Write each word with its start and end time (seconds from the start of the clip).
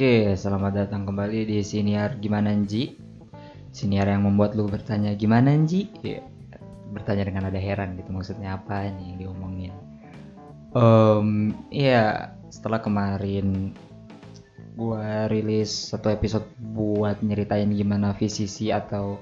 Oke, 0.00 0.32
selamat 0.32 0.72
datang 0.80 1.04
kembali 1.04 1.44
di 1.44 1.60
Siniar 1.60 2.16
Gimana 2.24 2.56
Nji? 2.56 2.96
Siniar 3.68 4.08
yang 4.08 4.24
membuat 4.24 4.56
lu 4.56 4.64
bertanya 4.64 5.12
gimana 5.12 5.52
Nji? 5.52 5.92
Ya, 6.00 6.24
Bertanya 6.88 7.28
dengan 7.28 7.52
ada 7.52 7.60
heran 7.60 8.00
gitu 8.00 8.08
maksudnya 8.08 8.56
apa 8.56 8.88
nih 8.88 9.04
yang 9.12 9.18
diomongin. 9.20 9.76
Um, 10.72 11.52
Iya, 11.68 12.32
setelah 12.48 12.80
kemarin 12.80 13.76
gua 14.72 15.28
rilis 15.28 15.92
satu 15.92 16.08
episode 16.08 16.48
buat 16.56 17.20
nyeritain 17.20 17.68
gimana 17.68 18.16
VCC 18.16 18.72
atau 18.72 19.20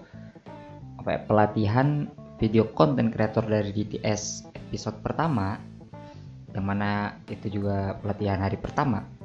apa 1.02 1.10
ya, 1.10 1.20
pelatihan 1.26 2.06
video 2.38 2.70
konten 2.70 3.10
kreator 3.10 3.50
dari 3.50 3.74
DTS 3.74 4.46
episode 4.54 5.02
pertama 5.02 5.58
yang 6.54 6.62
mana 6.62 7.18
itu 7.26 7.50
juga 7.50 7.98
pelatihan 7.98 8.38
hari 8.38 8.62
pertama 8.62 9.17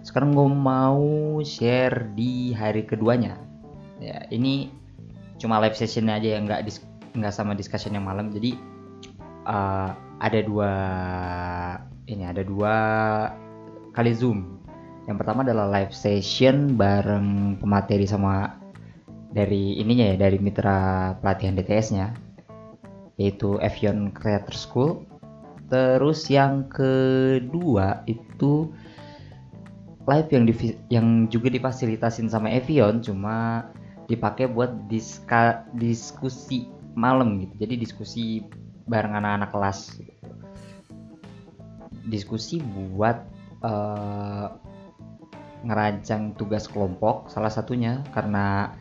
sekarang 0.00 0.32
gue 0.32 0.48
mau 0.48 1.04
share 1.44 2.08
di 2.16 2.56
hari 2.56 2.88
keduanya. 2.88 3.36
Ya 4.00 4.24
ini 4.32 4.72
cuma 5.36 5.60
live 5.60 5.76
session 5.76 6.08
aja 6.08 6.40
yang 6.40 6.48
nggak 6.48 6.68
nggak 7.16 7.34
sama 7.34 7.52
discussion 7.52 7.92
yang 7.92 8.08
malam. 8.08 8.32
Jadi 8.32 8.56
uh, 9.44 9.92
ada 10.20 10.40
dua 10.40 10.72
ini 12.08 12.24
ada 12.24 12.40
dua 12.40 12.74
kali 13.92 14.12
zoom. 14.16 14.60
Yang 15.04 15.16
pertama 15.20 15.44
adalah 15.44 15.68
live 15.68 15.92
session 15.92 16.80
bareng 16.80 17.60
pemateri 17.60 18.06
sama 18.08 18.56
dari 19.30 19.78
ininya 19.78 20.14
ya 20.14 20.16
dari 20.16 20.38
mitra 20.42 21.12
pelatihan 21.22 21.54
DTS 21.54 21.86
nya 21.94 22.10
yaitu 23.20 23.60
Avion 23.60 24.16
Creator 24.16 24.56
School. 24.56 25.04
Terus 25.70 26.26
yang 26.32 26.66
kedua 26.72 28.02
itu 28.08 28.72
live 30.10 30.28
yang 30.34 30.44
di, 30.44 30.54
yang 30.90 31.06
juga 31.30 31.48
difasilitasin 31.54 32.26
sama 32.26 32.50
Evion 32.50 32.98
cuma 32.98 33.70
dipakai 34.10 34.50
buat 34.50 34.90
diska, 34.90 35.62
diskusi 35.78 36.66
malam 36.98 37.38
gitu 37.38 37.54
jadi 37.62 37.78
diskusi 37.78 38.42
bareng 38.90 39.14
anak-anak 39.14 39.54
kelas 39.54 39.78
gitu. 40.02 40.28
diskusi 42.10 42.58
buat 42.58 43.22
uh, 43.62 44.50
ngerancang 45.62 46.34
tugas 46.34 46.66
kelompok 46.66 47.30
salah 47.30 47.52
satunya 47.52 48.02
karena 48.10 48.74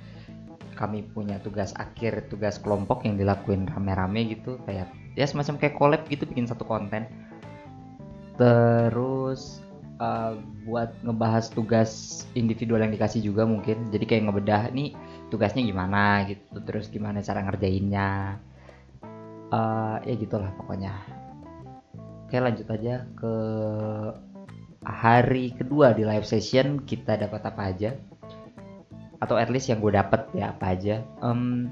kami 0.80 1.04
punya 1.04 1.38
tugas 1.44 1.76
akhir 1.76 2.32
tugas 2.32 2.58
kelompok 2.58 3.04
yang 3.04 3.20
dilakuin 3.20 3.68
rame-rame 3.68 4.34
gitu 4.34 4.58
kayak 4.64 4.88
ya 5.20 5.28
semacam 5.28 5.60
kayak 5.60 5.76
collab 5.76 6.02
gitu 6.08 6.24
bikin 6.24 6.48
satu 6.48 6.64
konten 6.64 7.06
terus 8.40 9.60
uh, 10.00 10.33
buat 10.66 10.95
ngebahas 11.03 11.52
tugas 11.52 12.23
individual 12.33 12.81
yang 12.81 12.95
dikasih 12.95 13.22
juga 13.22 13.44
mungkin. 13.45 13.92
Jadi 13.92 14.05
kayak 14.08 14.23
ngebedah 14.28 14.64
nih 14.73 14.95
tugasnya 15.30 15.61
gimana? 15.61 16.25
gitu. 16.25 16.58
Terus 16.64 16.89
gimana 16.89 17.22
cara 17.22 17.45
ngerjainnya? 17.45 18.39
Uh, 19.50 19.97
ya 20.08 20.14
gitulah 20.17 20.50
pokoknya. 20.58 20.94
Oke 22.25 22.38
lanjut 22.38 22.70
aja 22.70 23.09
ke 23.17 23.33
hari 24.86 25.52
kedua 25.53 25.92
di 25.94 26.08
live 26.08 26.25
session. 26.25 26.81
Kita 26.86 27.20
dapat 27.20 27.42
apa 27.45 27.61
aja? 27.70 27.92
Atau 29.20 29.36
at 29.36 29.52
least 29.52 29.67
yang 29.67 29.83
gue 29.83 29.92
dapat 29.92 30.31
ya 30.31 30.55
apa 30.55 30.66
aja? 30.77 31.03
Um, 31.20 31.67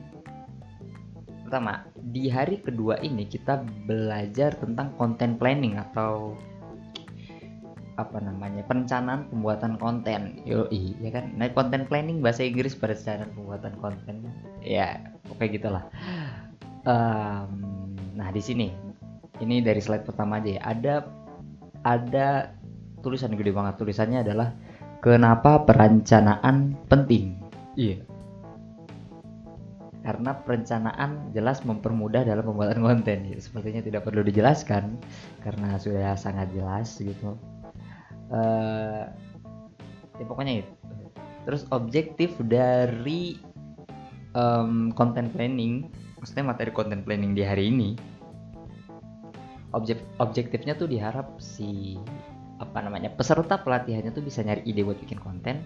pertama 1.47 1.87
di 1.95 2.27
hari 2.27 2.59
kedua 2.59 2.99
ini 2.99 3.23
kita 3.23 3.63
belajar 3.87 4.51
tentang 4.59 4.91
content 4.99 5.39
planning 5.39 5.79
atau 5.79 6.35
apa 7.97 8.21
namanya 8.21 8.61
perencanaan 8.63 9.25
pembuatan 9.33 9.75
konten. 9.81 10.37
Yo 10.45 10.69
ya 10.71 11.09
kan? 11.09 11.33
Nah 11.33 11.49
content 11.51 11.89
planning 11.89 12.21
bahasa 12.21 12.45
Inggris 12.45 12.77
perencanaan 12.77 13.33
pembuatan 13.33 13.73
konten. 13.81 14.29
Ya 14.61 15.01
oke 15.33 15.49
gitulah. 15.49 15.89
Um, 16.85 17.65
nah 18.13 18.29
di 18.29 18.41
sini. 18.41 18.69
Ini 19.37 19.61
dari 19.61 19.77
slide 19.77 20.05
pertama 20.05 20.41
aja 20.41 20.49
ya. 20.57 20.61
Ada 20.65 20.95
ada 21.85 22.27
tulisan 23.01 23.33
gede 23.33 23.53
banget. 23.53 23.77
Tulisannya 23.81 24.25
adalah 24.25 24.53
kenapa 25.01 25.65
perencanaan 25.65 26.77
penting? 26.89 27.37
Iya. 27.77 28.01
Karena 30.01 30.39
perencanaan 30.39 31.35
jelas 31.35 31.61
mempermudah 31.67 32.23
dalam 32.23 32.47
pembuatan 32.47 32.79
konten. 32.79 33.27
Ya, 33.27 33.37
sepertinya 33.37 33.83
tidak 33.83 34.07
perlu 34.07 34.23
dijelaskan 34.23 34.97
karena 35.43 35.75
sudah 35.77 36.15
sangat 36.15 36.49
jelas 36.55 36.95
gitu 36.97 37.37
uh, 38.31 39.03
ya 40.17 40.25
pokoknya 40.25 40.63
itu. 40.65 40.73
Terus 41.47 41.63
objektif 41.71 42.35
dari 42.43 43.39
um, 44.35 44.91
content 44.91 45.31
planning 45.31 45.87
maksudnya 46.17 46.49
materi 46.49 46.71
content 46.73 47.05
planning 47.05 47.37
di 47.37 47.45
hari 47.45 47.69
ini 47.69 47.89
objek 49.75 50.01
objektifnya 50.17 50.73
tuh 50.73 50.89
diharap 50.89 51.37
si 51.37 51.99
apa 52.57 52.81
namanya 52.81 53.13
peserta 53.13 53.61
pelatihannya 53.61 54.09
tuh 54.09 54.25
bisa 54.25 54.41
nyari 54.41 54.65
ide 54.65 54.81
buat 54.81 54.97
bikin 54.97 55.21
konten 55.21 55.61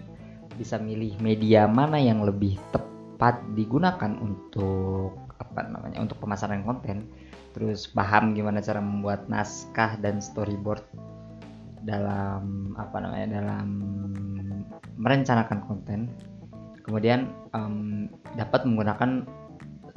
bisa 0.60 0.76
milih 0.76 1.16
media 1.24 1.64
mana 1.64 1.96
yang 1.96 2.20
lebih 2.20 2.60
tepat 2.70 3.40
digunakan 3.56 4.12
untuk 4.20 5.16
apa 5.40 5.64
namanya 5.68 5.98
untuk 6.04 6.20
pemasaran 6.20 6.62
konten. 6.62 7.08
Terus 7.52 7.88
paham 7.88 8.32
gimana 8.32 8.64
cara 8.64 8.80
membuat 8.80 9.28
naskah 9.28 9.96
dan 10.00 10.20
storyboard 10.20 10.84
dalam 11.82 12.74
apa 12.78 12.96
namanya 13.02 13.42
dalam 13.42 13.68
merencanakan 14.98 15.60
konten. 15.66 16.10
Kemudian 16.82 17.30
um, 17.54 18.10
dapat 18.34 18.66
menggunakan 18.66 19.26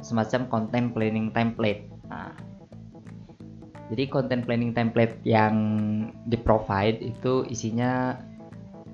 semacam 0.00 0.40
content 0.46 0.94
planning 0.94 1.34
template. 1.34 1.86
Nah 2.06 2.30
jadi 3.86 4.10
content 4.10 4.42
planning 4.42 4.74
template 4.74 5.22
yang 5.22 5.54
di 6.26 6.34
provide 6.34 6.98
itu 7.02 7.46
isinya 7.46 8.18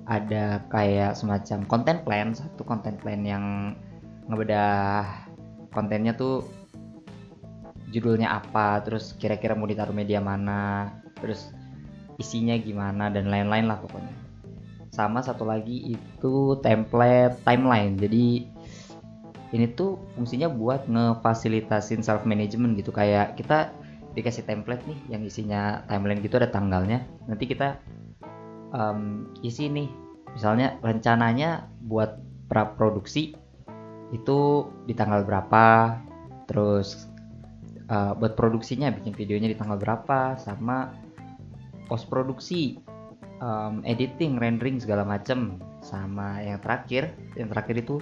ada 0.05 0.61
kayak 0.69 1.15
semacam 1.17 1.65
content 1.65 1.99
plan 2.05 2.35
satu 2.35 2.61
content 2.61 2.99
plan 3.01 3.23
yang 3.23 3.73
ngebedah 4.27 5.07
kontennya 5.71 6.13
tuh 6.13 6.45
judulnya 7.89 8.41
apa 8.41 8.83
terus 8.85 9.15
kira-kira 9.17 9.57
mau 9.57 9.69
ditaruh 9.69 9.95
media 9.95 10.19
mana 10.19 10.91
terus 11.17 11.55
isinya 12.23 12.55
gimana 12.55 13.11
dan 13.11 13.27
lain-lain 13.27 13.67
lah 13.67 13.83
pokoknya. 13.83 14.15
Sama 14.95 15.19
satu 15.19 15.43
lagi 15.43 15.91
itu 15.91 16.55
template 16.63 17.43
timeline. 17.43 17.99
Jadi 17.99 18.47
ini 19.53 19.65
tuh 19.75 20.01
fungsinya 20.15 20.47
buat 20.47 20.87
ngefasilitasin 20.87 22.01
self 22.01 22.23
management 22.23 22.79
gitu. 22.79 22.95
Kayak 22.95 23.35
kita 23.35 23.75
dikasih 24.15 24.45
template 24.45 24.85
nih 24.85 24.99
yang 25.17 25.21
isinya 25.25 25.83
timeline 25.89 26.23
gitu 26.23 26.39
ada 26.39 26.47
tanggalnya. 26.49 27.03
Nanti 27.27 27.45
kita 27.49 27.77
um, 28.71 29.33
isi 29.43 29.67
nih. 29.67 29.89
Misalnya 30.33 30.81
rencananya 30.81 31.69
buat 31.85 32.17
pra 32.49 32.73
produksi 32.73 33.37
itu 34.13 34.69
di 34.89 34.93
tanggal 34.93 35.25
berapa. 35.25 35.97
Terus 36.49 37.09
uh, 37.89 38.13
buat 38.13 38.37
produksinya 38.37 38.93
bikin 38.93 39.13
videonya 39.17 39.49
di 39.49 39.57
tanggal 39.57 39.77
berapa. 39.77 40.37
Sama 40.37 41.02
post 41.93 42.09
produksi 42.09 42.81
um, 43.37 43.85
editing 43.85 44.41
rendering 44.41 44.81
segala 44.81 45.05
macem. 45.05 45.61
Sama 45.85 46.41
yang 46.41 46.57
terakhir 46.57 47.13
yang 47.37 47.53
terakhir 47.53 47.85
itu 47.85 48.01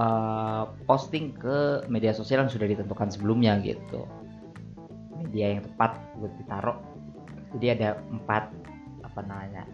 uh, 0.00 0.72
posting 0.88 1.36
ke 1.36 1.84
media 1.92 2.16
sosial 2.16 2.48
yang 2.48 2.52
sudah 2.52 2.64
ditentukan 2.64 3.12
sebelumnya 3.12 3.60
gitu. 3.60 4.08
Media 5.20 5.60
yang 5.60 5.62
tepat 5.68 6.00
buat 6.16 6.32
ditaruh. 6.40 6.80
Jadi 7.52 7.66
ada 7.76 8.00
empat 8.08 8.48
apa 9.04 9.20
namanya 9.20 9.68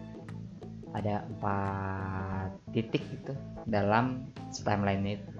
ada 0.91 1.23
empat 1.23 2.51
titik 2.75 2.99
gitu 3.15 3.31
dalam 3.63 4.27
timeline 4.51 5.07
itu 5.07 5.31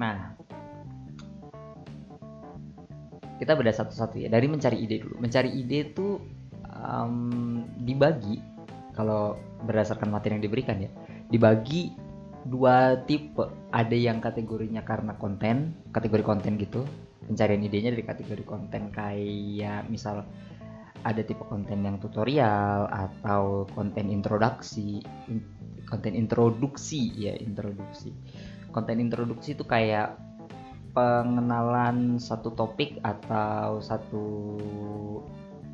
nah 0.00 0.32
kita 3.42 3.58
beda 3.58 3.74
satu-satu 3.74 4.22
ya. 4.22 4.30
Dari 4.30 4.46
mencari 4.46 4.78
ide 4.78 5.02
dulu. 5.02 5.18
Mencari 5.18 5.50
ide 5.50 5.90
itu 5.90 6.22
um, 6.92 7.64
dibagi 7.82 8.38
kalau 8.92 9.40
berdasarkan 9.64 10.12
materi 10.12 10.36
yang 10.36 10.44
diberikan 10.44 10.76
ya 10.76 10.92
dibagi 11.32 11.96
dua 12.44 13.00
tipe. 13.08 13.48
Ada 13.72 13.96
yang 13.96 14.20
kategorinya 14.20 14.84
karena 14.84 15.16
konten 15.16 15.72
kategori 15.96 16.20
konten 16.20 16.60
gitu. 16.60 16.84
Pencarian 17.24 17.64
idenya 17.64 17.94
dari 17.94 18.04
kategori 18.04 18.44
konten 18.44 18.92
kayak 18.92 19.88
misal 19.88 20.26
ada 21.02 21.22
tipe 21.24 21.42
konten 21.48 21.82
yang 21.82 21.96
tutorial 21.98 22.86
atau 22.90 23.66
konten 23.74 24.12
introduksi 24.12 25.02
konten 25.88 26.12
introduksi 26.12 27.10
ya 27.16 27.34
introduksi. 27.40 28.12
Konten 28.72 29.00
introduksi 29.00 29.56
itu 29.56 29.64
kayak 29.64 30.20
pengenalan 30.92 32.20
satu 32.20 32.52
topik 32.52 33.00
atau 33.00 33.80
satu 33.80 34.26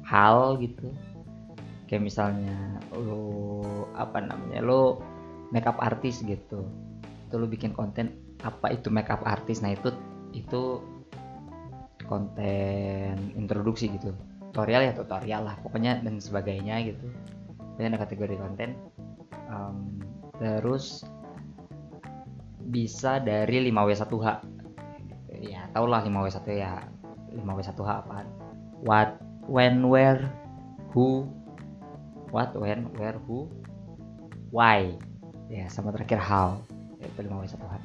hal 0.06 0.56
gitu 0.62 0.88
kayak 1.88 2.05
misalnya 2.05 2.79
lo 2.93 3.88
apa 3.96 4.20
namanya 4.20 4.61
lo 4.61 5.00
makeup 5.50 5.81
artist 5.81 6.23
gitu. 6.29 6.69
Itu 7.26 7.35
lo 7.40 7.49
bikin 7.49 7.73
konten 7.73 8.12
apa 8.44 8.76
itu 8.76 8.93
makeup 8.93 9.25
artist? 9.25 9.64
Nah 9.64 9.73
itu 9.73 9.90
itu 10.37 10.85
konten 12.05 13.32
introduksi 13.35 13.88
gitu. 13.96 14.12
Tutorial 14.52 14.85
ya 14.85 14.93
tutorial 14.93 15.43
lah 15.49 15.56
pokoknya 15.64 16.05
dan 16.05 16.20
sebagainya 16.20 16.85
gitu. 16.85 17.08
Ini 17.81 17.94
ada 17.94 17.99
kategori 18.05 18.37
konten. 18.37 18.76
Um, 19.49 19.96
terus 20.37 21.08
bisa 22.69 23.17
dari 23.25 23.64
5W1H 23.73 24.29
ya 25.41 25.64
tau 25.73 25.87
lah 25.88 26.05
5W1 26.05 26.46
ya 26.52 26.84
5W1H 27.32 27.81
apa 27.88 28.29
what 28.84 29.17
when 29.49 29.88
where 29.88 30.20
who 30.93 31.25
what 32.35 32.53
when 32.57 32.89
where 32.97 33.17
who 33.29 33.49
why 34.53 34.93
ya 35.49 35.69
sama 35.69 35.93
terakhir 35.95 36.21
how 36.21 36.61
itu 37.01 37.21
5W1H 37.25 37.77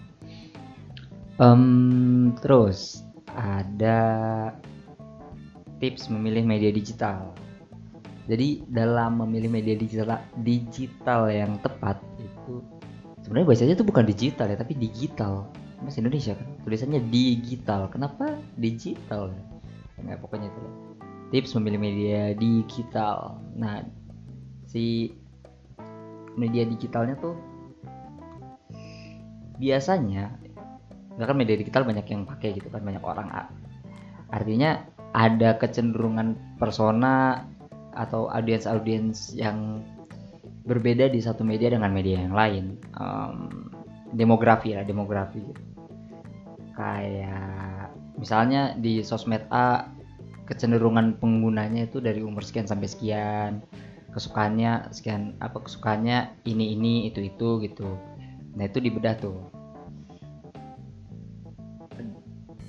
um, 1.40 2.34
terus 2.42 3.04
ada 3.34 4.00
tips 5.84 6.08
memilih 6.08 6.48
media 6.48 6.72
digital. 6.72 7.36
Jadi 8.24 8.64
dalam 8.72 9.20
memilih 9.20 9.52
media 9.52 9.76
digital 9.76 10.24
digital 10.48 11.28
yang 11.28 11.60
tepat 11.60 12.00
itu 12.24 12.64
sebenarnya 13.20 13.48
bacanya 13.52 13.74
itu 13.76 13.84
bukan 13.84 14.06
digital 14.08 14.48
ya 14.48 14.56
tapi 14.56 14.74
digital. 14.80 15.52
Mas 15.84 16.00
Indonesia 16.00 16.32
kan 16.32 16.48
tulisannya 16.64 17.04
digital. 17.12 17.92
Kenapa 17.92 18.40
digital? 18.56 19.36
Enggak 20.00 20.24
pokoknya 20.24 20.48
itu. 20.48 20.64
Tips 21.36 21.52
memilih 21.60 21.80
media 21.84 22.32
digital. 22.32 23.44
Nah, 23.60 23.84
si 24.74 25.14
media 26.34 26.66
digitalnya 26.66 27.14
tuh 27.22 27.38
biasanya 29.62 30.34
nggak 31.14 31.30
kan 31.30 31.38
media 31.38 31.56
digital 31.62 31.86
banyak 31.86 32.10
yang 32.10 32.26
pakai 32.26 32.58
gitu 32.58 32.74
kan 32.74 32.82
banyak 32.82 33.06
orang. 33.06 33.30
Artinya 34.34 34.82
ada 35.14 35.62
kecenderungan 35.62 36.58
persona 36.58 37.46
atau 37.94 38.34
audiens-audiens 38.34 39.38
yang 39.38 39.86
berbeda 40.66 41.14
di 41.14 41.22
satu 41.22 41.46
media 41.46 41.70
dengan 41.70 41.94
media 41.94 42.26
yang 42.26 42.34
lain. 42.34 42.82
Um, 42.98 43.70
demografi 44.14 44.74
ya 44.78 44.86
demografi 44.86 45.42
gitu. 45.42 45.62
kayak 46.74 47.94
misalnya 48.18 48.74
di 48.78 49.06
sosmed 49.06 49.46
A 49.54 49.90
kecenderungan 50.50 51.18
penggunanya 51.22 51.86
itu 51.86 52.02
dari 52.02 52.22
umur 52.26 52.42
sekian 52.42 52.66
sampai 52.66 52.90
sekian 52.90 53.62
kesukaannya 54.14 54.94
sekian 54.94 55.36
apa 55.42 55.66
kesukaannya 55.66 56.46
ini 56.46 56.78
ini 56.78 56.94
itu 57.10 57.20
itu 57.26 57.60
gitu. 57.66 57.98
Nah 58.54 58.64
itu 58.70 58.78
dibedah 58.78 59.18
tuh. 59.18 59.50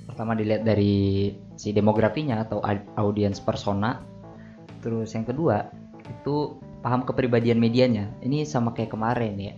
Pertama 0.09 0.33
dilihat 0.33 0.65
dari 0.65 1.31
si 1.53 1.69
demografinya 1.71 2.41
atau 2.41 2.59
audiens 2.97 3.37
persona. 3.37 4.01
Terus 4.81 5.13
yang 5.13 5.25
kedua 5.25 5.69
itu 6.09 6.57
paham 6.81 7.05
kepribadian 7.05 7.61
medianya. 7.61 8.09
Ini 8.25 8.45
sama 8.45 8.73
kayak 8.73 8.93
kemarin 8.93 9.37
ya. 9.37 9.53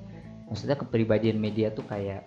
Maksudnya 0.47 0.79
kepribadian 0.79 1.39
media 1.39 1.71
tuh 1.71 1.83
kayak 1.87 2.23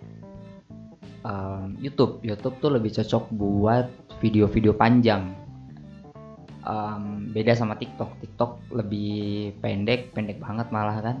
um, 1.25 1.77
YouTube. 1.81 2.21
YouTube 2.21 2.57
tuh 2.61 2.71
lebih 2.73 2.93
cocok 2.93 3.33
buat 3.33 3.89
video-video 4.21 4.77
panjang 4.77 5.40
um, 6.65 7.29
beda 7.33 7.57
sama 7.57 7.77
TikTok. 7.77 8.11
TikTok 8.21 8.51
lebih 8.73 9.53
pendek 9.61 10.13
pendek 10.13 10.37
banget 10.41 10.67
malah 10.69 10.97
kan. 11.01 11.17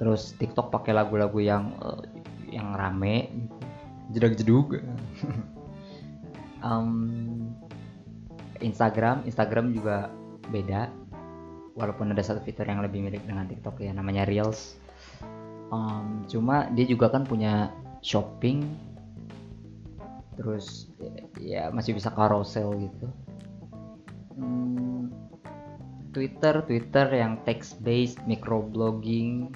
Terus 0.00 0.32
TikTok 0.40 0.72
pakai 0.72 0.96
lagu-lagu 0.96 1.36
yang 1.40 1.76
uh, 1.80 2.00
yang 2.48 2.72
rame 2.76 3.30
jedak 4.12 4.36
jedug. 4.36 4.80
Um, 6.60 7.56
Instagram 8.60 9.24
Instagram 9.24 9.72
juga 9.72 10.12
beda. 10.52 10.92
Walaupun 11.72 12.12
ada 12.12 12.20
satu 12.20 12.44
fitur 12.44 12.68
yang 12.68 12.84
lebih 12.84 13.00
mirip 13.00 13.24
dengan 13.24 13.48
TikTok 13.48 13.80
ya 13.80 13.96
namanya 13.96 14.28
Reels. 14.28 14.76
Um, 15.72 16.28
cuma 16.28 16.68
dia 16.76 16.84
juga 16.84 17.08
kan 17.08 17.24
punya 17.24 17.72
shopping. 18.04 18.68
Terus 20.36 20.92
ya 21.40 21.72
masih 21.72 21.96
bisa 21.96 22.12
carousel 22.12 22.76
gitu 22.76 23.08
hmm, 24.34 25.10
Twitter 26.10 26.62
Twitter 26.66 27.06
yang 27.14 27.42
text 27.46 27.78
based 27.82 28.18
microblogging 28.26 29.50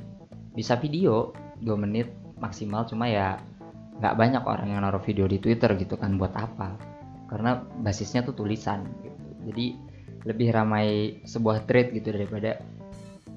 bisa 0.54 0.78
video 0.78 1.34
2 1.62 1.74
menit 1.78 2.10
maksimal 2.38 2.86
cuma 2.86 3.10
ya 3.10 3.38
nggak 3.98 4.14
banyak 4.18 4.42
orang 4.42 4.74
yang 4.74 4.82
naruh 4.82 5.02
video 5.02 5.26
di 5.30 5.38
Twitter 5.38 5.70
gitu 5.78 5.94
kan 5.94 6.18
buat 6.18 6.34
apa 6.34 6.78
karena 7.30 7.62
basisnya 7.82 8.22
tuh 8.22 8.34
tulisan 8.36 8.86
gitu. 9.02 9.22
jadi 9.50 9.66
lebih 10.24 10.48
ramai 10.54 11.18
sebuah 11.26 11.66
tweet 11.68 11.92
gitu 11.94 12.14
daripada 12.14 12.58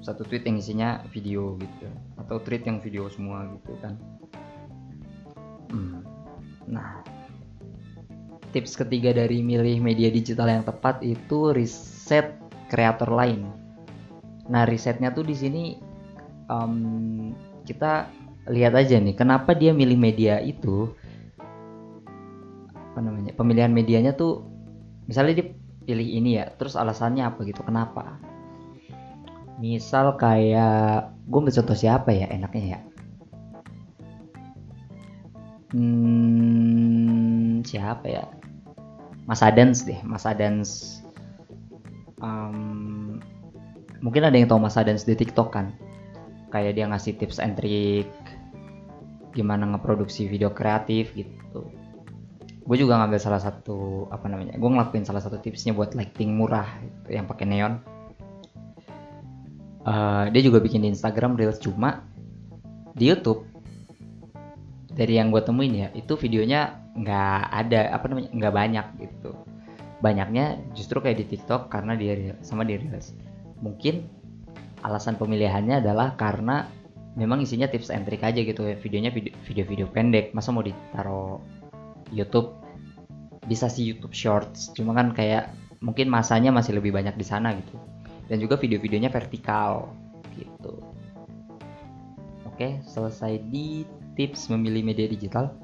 satu 0.00 0.22
tweet 0.22 0.46
yang 0.46 0.56
isinya 0.62 1.02
video 1.10 1.58
gitu 1.58 1.88
atau 2.16 2.38
tweet 2.38 2.62
yang 2.64 2.78
video 2.78 3.10
semua 3.10 3.46
gitu 3.58 3.74
kan 3.82 3.94
hmm. 5.74 6.00
nah 6.70 7.02
tips 8.58 8.74
ketiga 8.74 9.14
dari 9.14 9.38
milih 9.38 9.78
media 9.78 10.10
digital 10.10 10.50
yang 10.50 10.66
tepat 10.66 10.98
itu 11.06 11.54
riset 11.54 12.34
kreator 12.66 13.06
lain. 13.06 13.46
Nah 14.50 14.66
risetnya 14.66 15.14
tuh 15.14 15.22
di 15.22 15.38
sini 15.38 15.78
um, 16.50 17.30
kita 17.62 18.10
lihat 18.50 18.74
aja 18.74 18.98
nih 18.98 19.14
kenapa 19.14 19.54
dia 19.54 19.70
milih 19.70 19.94
media 19.94 20.42
itu? 20.42 20.90
Apa 22.74 22.98
namanya? 22.98 23.30
Pemilihan 23.38 23.70
medianya 23.70 24.18
tuh 24.18 24.42
misalnya 25.06 25.38
dia 25.38 25.46
pilih 25.86 26.08
ini 26.18 26.42
ya 26.42 26.50
terus 26.58 26.74
alasannya 26.74 27.22
apa 27.22 27.46
gitu? 27.46 27.62
Kenapa? 27.62 28.18
Misal 29.62 30.18
kayak 30.18 31.14
gue 31.30 31.38
ambil 31.38 31.54
contoh 31.54 31.78
siapa 31.78 32.10
ya 32.10 32.26
enaknya 32.26 32.74
ya? 32.74 32.80
Hmm, 35.68 37.62
siapa 37.62 38.08
ya 38.10 38.37
Mas 39.28 39.44
Adams 39.44 39.84
deh 39.84 40.00
Mas 40.08 40.24
Adams 40.24 41.04
um, 42.24 43.20
mungkin 44.00 44.24
ada 44.24 44.34
yang 44.34 44.48
tahu 44.48 44.62
Mas 44.62 44.78
Adams 44.78 45.04
di 45.04 45.14
TikTok 45.14 45.52
kan? 45.52 45.74
Kayak 46.48 46.80
dia 46.80 46.84
ngasih 46.88 47.20
tips 47.20 47.38
and 47.42 47.54
trick 47.60 48.08
gimana 49.36 49.68
ngeproduksi 49.68 50.26
video 50.26 50.50
kreatif 50.50 51.12
gitu. 51.12 51.68
Gue 52.64 52.76
juga 52.76 53.00
ngambil 53.00 53.20
salah 53.20 53.40
satu 53.40 54.08
apa 54.08 54.28
namanya 54.28 54.56
gue 54.56 54.70
ngelakuin 54.70 55.04
salah 55.04 55.20
satu 55.20 55.40
tipsnya 55.40 55.76
buat 55.76 55.92
lighting 55.92 56.36
murah 56.36 56.68
gitu, 56.80 57.20
yang 57.20 57.28
pakai 57.28 57.44
neon. 57.44 57.84
Uh, 59.88 60.28
dia 60.32 60.42
juga 60.44 60.60
bikin 60.60 60.84
di 60.84 60.92
Instagram 60.92 61.36
reels 61.36 61.56
cuma 61.60 62.04
di 62.92 63.08
YouTube 63.08 63.48
dari 64.92 65.16
yang 65.16 65.30
gue 65.32 65.40
temuin 65.40 65.72
ya 65.72 65.88
itu 65.94 66.18
videonya 66.18 66.87
nggak 66.98 67.40
ada 67.54 67.94
apa 67.94 68.04
namanya 68.10 68.30
nggak 68.34 68.54
banyak 68.54 68.86
gitu. 69.06 69.30
Banyaknya 69.98 70.58
justru 70.74 71.02
kayak 71.02 71.18
di 71.22 71.26
TikTok 71.34 71.70
karena 71.70 71.98
dia 71.98 72.34
sama 72.42 72.62
di 72.62 72.78
reels. 72.78 73.14
Mungkin 73.58 74.06
alasan 74.86 75.18
pemilihannya 75.18 75.82
adalah 75.82 76.14
karena 76.14 76.70
memang 77.18 77.42
isinya 77.42 77.66
tips 77.66 77.90
and 77.90 78.06
trick 78.06 78.22
aja 78.22 78.38
gitu 78.38 78.62
ya. 78.62 78.78
Videonya 78.78 79.10
video-video 79.42 79.90
pendek. 79.90 80.30
Masa 80.34 80.54
mau 80.54 80.62
ditaruh 80.62 81.42
YouTube? 82.14 82.54
Bisa 83.50 83.66
sih 83.66 83.90
YouTube 83.90 84.14
Shorts. 84.14 84.70
Cuma 84.74 84.94
kan 84.94 85.10
kayak 85.10 85.50
mungkin 85.82 86.10
masanya 86.10 86.54
masih 86.54 86.78
lebih 86.78 86.94
banyak 86.94 87.18
di 87.18 87.26
sana 87.26 87.54
gitu. 87.58 87.74
Dan 88.30 88.38
juga 88.38 88.54
video-videonya 88.54 89.10
vertikal 89.10 89.90
gitu. 90.38 90.78
Oke 92.46 92.82
selesai 92.86 93.38
di 93.50 93.82
tips 94.14 94.50
memilih 94.50 94.82
media 94.82 95.06
digital 95.06 95.54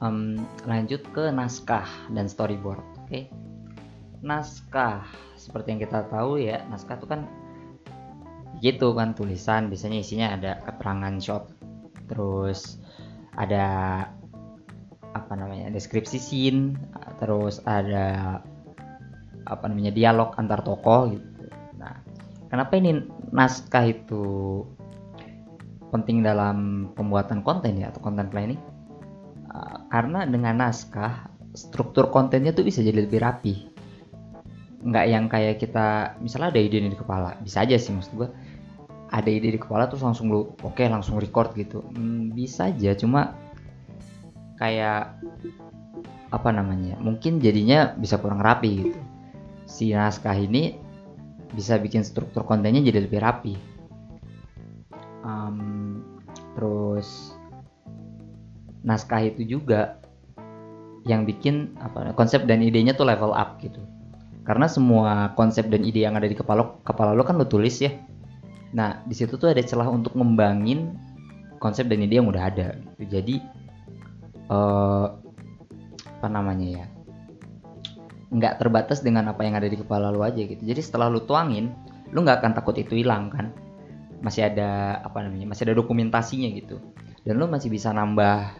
um, 0.00 0.40
lanjut 0.64 1.04
ke 1.12 1.28
naskah 1.30 1.86
dan 2.12 2.26
storyboard 2.26 2.82
oke? 3.06 3.28
Naskah 4.20 5.04
seperti 5.36 5.76
yang 5.76 5.80
kita 5.80 6.04
tahu 6.08 6.40
ya 6.40 6.64
naskah 6.68 7.00
itu 7.00 7.08
kan 7.08 7.24
gitu 8.60 8.92
kan 8.92 9.16
tulisan 9.16 9.72
biasanya 9.72 9.98
isinya 10.04 10.28
ada 10.36 10.60
keterangan 10.68 11.16
shot 11.16 11.48
terus 12.12 12.76
ada 13.32 13.64
apa 15.16 15.32
namanya 15.32 15.72
deskripsi 15.72 16.20
scene 16.20 16.76
terus 17.16 17.64
ada 17.64 18.38
apa 19.48 19.64
namanya 19.66 19.96
dialog 19.96 20.36
antar 20.36 20.60
tokoh 20.60 21.16
gitu. 21.16 21.48
Nah 21.80 22.04
kenapa 22.52 22.76
ini 22.76 23.00
naskah 23.32 23.88
itu 23.88 24.62
penting 25.90 26.22
dalam 26.22 26.90
pembuatan 26.94 27.40
konten 27.42 27.80
ya 27.80 27.90
atau 27.90 28.04
content 28.04 28.28
planning 28.30 28.60
karena 29.90 30.22
dengan 30.22 30.54
naskah 30.62 31.26
struktur 31.52 32.14
kontennya 32.14 32.54
tuh 32.54 32.62
bisa 32.62 32.78
jadi 32.80 33.02
lebih 33.02 33.18
rapi. 33.18 33.54
Nggak 34.86 35.06
yang 35.10 35.26
kayak 35.26 35.58
kita 35.58 36.16
misalnya 36.22 36.54
ada 36.54 36.62
ide 36.62 36.78
di 36.80 36.94
kepala. 36.94 37.36
Bisa 37.42 37.66
aja 37.66 37.74
sih 37.76 37.90
maksud 37.90 38.14
gue 38.14 38.28
ada 39.10 39.26
ide 39.26 39.50
di 39.50 39.60
kepala 39.60 39.90
terus 39.90 40.06
langsung 40.06 40.30
lu 40.30 40.54
oke 40.62 40.78
okay, 40.78 40.86
langsung 40.86 41.18
record 41.18 41.52
gitu. 41.58 41.82
Hmm, 41.90 42.30
bisa 42.30 42.70
aja. 42.70 42.94
Cuma 42.94 43.34
kayak 44.62 45.18
apa 46.30 46.50
namanya 46.54 46.94
mungkin 47.02 47.42
jadinya 47.42 47.90
bisa 47.98 48.22
kurang 48.22 48.38
rapi 48.38 48.70
gitu. 48.86 49.00
Si 49.66 49.90
naskah 49.90 50.38
ini 50.38 50.78
bisa 51.50 51.82
bikin 51.82 52.06
struktur 52.06 52.46
kontennya 52.46 52.78
jadi 52.78 53.10
lebih 53.10 53.18
rapi. 53.18 53.54
Um, 55.26 56.00
terus 56.54 57.39
naskah 58.84 59.24
itu 59.24 59.44
juga 59.44 60.00
yang 61.08 61.24
bikin 61.24 61.76
apa 61.80 62.12
konsep 62.12 62.44
dan 62.44 62.60
idenya 62.60 62.92
tuh 62.92 63.08
level 63.08 63.32
up 63.32 63.56
gitu. 63.64 63.80
Karena 64.44 64.66
semua 64.66 65.30
konsep 65.36 65.68
dan 65.68 65.84
ide 65.84 66.04
yang 66.04 66.16
ada 66.16 66.26
di 66.26 66.36
kepala 66.36 66.80
kepala 66.84 67.14
lo 67.14 67.24
kan 67.24 67.36
lo 67.36 67.46
tulis 67.46 67.80
ya. 67.80 67.92
Nah 68.76 69.00
di 69.04 69.14
situ 69.16 69.36
tuh 69.36 69.52
ada 69.52 69.62
celah 69.64 69.88
untuk 69.88 70.16
ngembangin 70.16 70.96
konsep 71.60 71.88
dan 71.88 72.00
ide 72.00 72.20
yang 72.20 72.28
udah 72.28 72.48
ada 72.48 72.80
gitu. 72.96 73.20
jadi 73.20 73.34
uh, 74.48 75.06
apa 76.20 76.28
namanya 76.28 76.84
ya 76.84 76.86
nggak 78.30 78.62
terbatas 78.62 79.02
dengan 79.02 79.28
apa 79.28 79.42
yang 79.42 79.58
ada 79.58 79.66
di 79.66 79.76
kepala 79.76 80.12
lo 80.12 80.22
aja 80.22 80.40
gitu. 80.40 80.60
Jadi 80.60 80.80
setelah 80.80 81.10
lo 81.10 81.24
tuangin 81.24 81.72
lo 82.12 82.20
nggak 82.22 82.44
akan 82.44 82.52
takut 82.56 82.76
itu 82.76 83.00
hilang 83.00 83.32
kan. 83.32 83.52
Masih 84.20 84.52
ada 84.52 85.00
apa 85.00 85.24
namanya 85.24 85.56
masih 85.56 85.70
ada 85.70 85.74
dokumentasinya 85.76 86.48
gitu. 86.52 86.78
Dan 87.24 87.40
lo 87.40 87.48
masih 87.48 87.72
bisa 87.72 87.92
nambah 87.92 88.59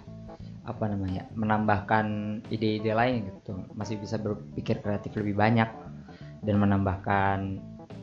apa 0.70 0.86
namanya 0.86 1.26
menambahkan 1.34 2.06
ide-ide 2.48 2.94
lain 2.94 3.28
gitu. 3.28 3.58
Masih 3.74 3.98
bisa 3.98 4.16
berpikir 4.16 4.78
kreatif 4.78 5.12
lebih 5.18 5.34
banyak 5.34 5.68
dan 6.46 6.54
menambahkan 6.56 7.58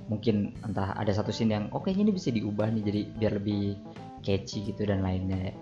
mungkin 0.08 0.56
entah 0.64 0.96
ada 0.96 1.12
satu 1.12 1.36
scene 1.36 1.52
yang 1.52 1.66
oke 1.76 1.88
oh, 1.88 1.92
ini 1.92 2.16
bisa 2.16 2.32
diubah 2.32 2.72
nih 2.72 2.84
jadi 2.84 3.02
biar 3.16 3.34
lebih 3.40 3.80
catchy 4.22 4.68
gitu 4.68 4.84
dan 4.84 5.02
lainnya. 5.02 5.56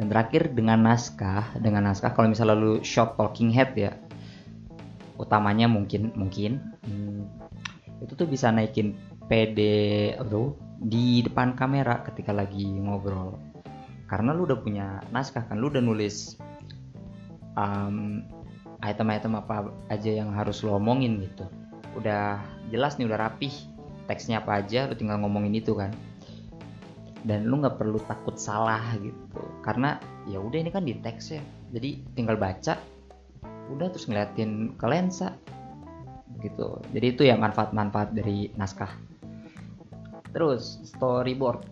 Dan 0.00 0.08
terakhir 0.08 0.56
dengan 0.56 0.80
naskah 0.80 1.60
dengan 1.60 1.92
naskah 1.92 2.16
kalau 2.16 2.32
misalnya 2.32 2.56
lu 2.56 2.80
shot 2.80 3.20
talking 3.20 3.52
head 3.52 3.76
ya 3.76 3.92
utamanya 5.20 5.68
mungkin 5.68 6.16
mungkin 6.16 6.64
hmm, 6.88 7.28
itu 8.00 8.12
tuh 8.16 8.24
bisa 8.24 8.48
naikin 8.48 8.96
PD 9.28 9.60
tuh 10.16 10.56
di 10.80 11.20
depan 11.20 11.52
kamera 11.52 12.00
ketika 12.08 12.32
lagi 12.32 12.64
ngobrol 12.64 13.49
karena 14.10 14.34
lu 14.34 14.42
udah 14.42 14.58
punya 14.58 14.98
naskah 15.14 15.46
kan 15.46 15.62
lu 15.62 15.70
udah 15.70 15.78
nulis 15.78 16.34
um, 17.54 18.26
item-item 18.82 19.38
apa 19.38 19.70
aja 19.86 20.10
yang 20.10 20.34
harus 20.34 20.66
lu 20.66 20.74
omongin 20.74 21.22
gitu. 21.22 21.46
Udah 21.94 22.42
jelas 22.74 22.98
nih 22.98 23.06
udah 23.06 23.30
rapih 23.30 23.52
teksnya 24.10 24.42
apa 24.42 24.64
aja 24.64 24.90
lu 24.90 24.98
tinggal 24.98 25.22
ngomongin 25.22 25.54
itu 25.54 25.78
kan. 25.78 25.94
Dan 27.22 27.46
lu 27.46 27.60
nggak 27.60 27.76
perlu 27.76 28.00
takut 28.08 28.34
salah 28.40 28.82
gitu. 28.98 29.42
Karena 29.60 30.00
ya 30.26 30.40
udah 30.40 30.58
ini 30.58 30.70
kan 30.72 30.82
di 30.82 30.96
teks 30.98 31.36
ya. 31.36 31.42
Jadi 31.70 32.02
tinggal 32.16 32.40
baca 32.40 32.80
udah 33.70 33.86
terus 33.94 34.10
ngeliatin 34.10 34.74
ke 34.74 34.86
lensa 34.88 35.36
gitu. 36.40 36.80
Jadi 36.90 37.06
itu 37.06 37.22
ya 37.28 37.36
manfaat-manfaat 37.36 38.16
dari 38.16 38.48
naskah. 38.56 38.90
Terus 40.32 40.80
storyboard. 40.88 41.68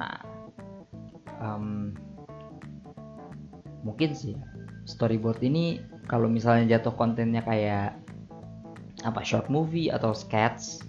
Nah 0.00 0.39
um, 1.40 1.96
mungkin 3.82 4.12
sih 4.12 4.36
storyboard 4.84 5.40
ini 5.40 5.80
kalau 6.06 6.28
misalnya 6.28 6.78
jatuh 6.78 6.94
kontennya 6.94 7.40
kayak 7.42 7.96
apa 9.00 9.20
short 9.24 9.48
movie 9.48 9.88
atau 9.88 10.12
sketch 10.12 10.84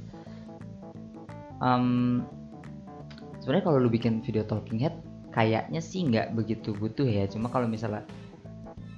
um, 1.63 2.21
sebenarnya 3.39 3.65
kalau 3.65 3.77
lu 3.79 3.89
bikin 3.89 4.19
video 4.19 4.43
talking 4.43 4.77
head 4.83 4.95
kayaknya 5.31 5.79
sih 5.79 6.03
nggak 6.05 6.35
begitu 6.35 6.75
butuh 6.75 7.07
ya. 7.07 7.25
Cuma 7.31 7.47
kalau 7.47 7.65
misalnya 7.65 8.03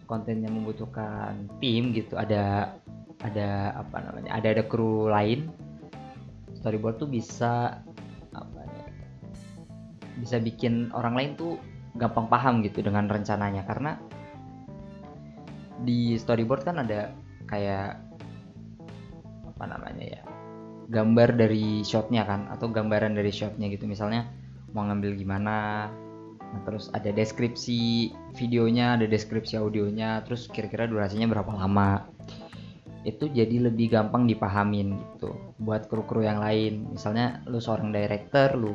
kontennya 0.09 0.49
membutuhkan 0.49 1.47
tim 1.61 1.93
gitu 1.95 2.17
ada 2.19 2.75
ada 3.23 3.71
apa 3.79 4.03
namanya 4.03 4.35
ada 4.35 4.47
ada 4.51 4.63
kru 4.67 5.07
lain 5.07 5.47
storyboard 6.59 6.99
tuh 6.99 7.07
bisa 7.07 7.79
bisa 10.19 10.37
bikin 10.37 10.93
orang 10.93 11.13
lain 11.17 11.31
tuh 11.39 11.53
gampang 11.97 12.29
paham 12.29 12.65
gitu 12.65 12.81
dengan 12.81 13.09
rencananya. 13.09 13.63
Karena 13.65 13.97
di 15.83 16.15
storyboard 16.15 16.63
kan 16.63 16.81
ada 16.81 17.11
kayak 17.49 17.99
apa 19.53 19.63
namanya 19.69 20.05
ya 20.19 20.21
gambar 20.89 21.39
dari 21.39 21.85
shotnya 21.85 22.27
kan 22.27 22.49
atau 22.51 22.67
gambaran 22.69 23.15
dari 23.15 23.31
shotnya 23.31 23.69
gitu. 23.71 23.87
Misalnya 23.87 24.27
mau 24.73 24.83
ngambil 24.89 25.15
gimana 25.15 25.87
nah, 26.41 26.61
terus 26.65 26.89
ada 26.91 27.13
deskripsi 27.13 28.09
videonya 28.33 28.97
ada 28.97 29.05
deskripsi 29.05 29.57
audionya 29.57 30.25
terus 30.25 30.49
kira-kira 30.49 30.89
durasinya 30.89 31.29
berapa 31.29 31.51
lama. 31.53 32.09
Itu 33.03 33.27
jadi 33.27 33.67
lebih 33.67 33.91
gampang 33.91 34.27
dipahamin 34.31 34.95
gitu 34.95 35.35
buat 35.59 35.91
kru-kru 35.91 36.23
yang 36.23 36.39
lain. 36.39 36.95
Misalnya 36.95 37.43
lu 37.47 37.59
seorang 37.59 37.91
director 37.91 38.55
lu 38.55 38.73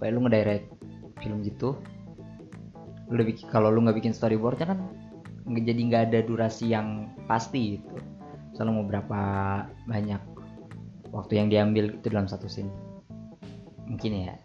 apa 0.00 0.08
ya 0.08 0.16
lu 0.16 0.24
ngedirect 0.24 0.72
film 1.20 1.44
gitu. 1.44 1.76
Lu 3.12 3.20
bikin 3.20 3.52
kalau 3.52 3.68
lu 3.68 3.84
nggak 3.84 4.00
bikin 4.00 4.16
storyboardnya 4.16 4.72
kan 4.72 4.80
jadi 5.44 5.76
nggak 5.76 6.02
ada 6.08 6.24
durasi 6.24 6.72
yang 6.72 7.12
pasti 7.28 7.76
gitu. 7.76 8.00
Selalu 8.56 8.80
mau 8.80 8.88
berapa 8.88 9.20
banyak 9.84 10.24
waktu 11.12 11.36
yang 11.36 11.52
diambil 11.52 11.92
itu 11.92 12.08
dalam 12.08 12.24
satu 12.24 12.48
scene. 12.48 12.72
Mungkin 13.84 14.24
ya. 14.24 14.40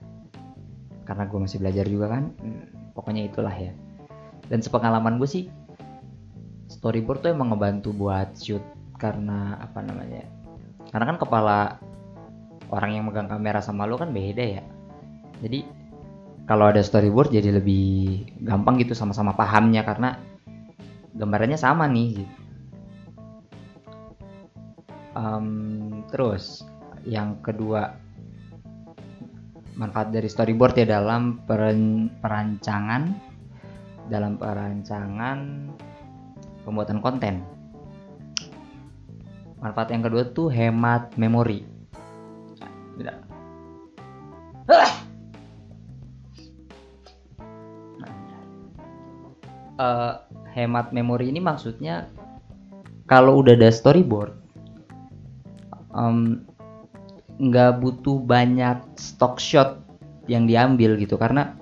Karena 1.07 1.23
gue 1.23 1.39
masih 1.39 1.63
belajar 1.63 1.87
juga 1.87 2.11
kan. 2.11 2.35
Pokoknya 2.91 3.31
itulah 3.31 3.55
ya. 3.55 3.71
Dan 4.51 4.59
sepengalaman 4.59 5.15
gue 5.23 5.29
sih 5.31 5.47
storyboard 6.67 7.23
tuh 7.23 7.31
emang 7.31 7.55
ngebantu 7.55 7.95
buat 7.95 8.35
shoot 8.35 8.61
karena 8.99 9.55
apa 9.63 9.79
namanya 9.79 10.27
karena 10.91 11.05
kan 11.13 11.17
kepala 11.17 11.59
orang 12.73 12.91
yang 12.99 13.07
megang 13.07 13.29
kamera 13.29 13.63
sama 13.63 13.85
lo 13.85 13.95
kan 14.01 14.09
beda 14.09 14.43
ya 14.43 14.63
jadi 15.43 15.65
kalau 16.45 16.69
ada 16.69 16.81
storyboard 16.85 17.33
jadi 17.33 17.57
lebih 17.57 18.21
gampang 18.45 18.77
gitu 18.77 18.93
sama-sama 18.93 19.33
pahamnya 19.33 19.81
karena 19.81 20.21
gambarannya 21.17 21.57
sama 21.57 21.89
nih 21.89 22.21
gitu. 22.21 22.35
Um, 25.15 26.03
terus 26.11 26.61
yang 27.07 27.39
kedua 27.39 27.95
manfaat 29.79 30.11
dari 30.11 30.27
storyboard 30.27 30.75
ya 30.75 30.99
dalam 30.99 31.41
perancangan 31.47 33.15
dalam 34.11 34.37
perancangan 34.37 35.71
pembuatan 36.61 36.99
konten. 37.01 37.41
Manfaat 39.63 39.89
yang 39.89 40.05
kedua 40.05 40.29
tuh 40.29 40.53
hemat 40.53 41.15
memori 41.17 41.75
uh, 49.79 50.23
hemat 50.55 50.91
memori 50.95 51.31
ini 51.31 51.43
maksudnya 51.43 52.07
kalau 53.05 53.39
udah 53.41 53.53
ada 53.53 53.69
storyboard 53.69 54.33
nggak 57.39 57.71
um, 57.75 57.79
butuh 57.79 58.17
banyak 58.19 58.81
stock 58.99 59.39
shot 59.39 59.85
yang 60.27 60.49
diambil 60.49 60.97
gitu. 60.99 61.15
Karena 61.15 61.55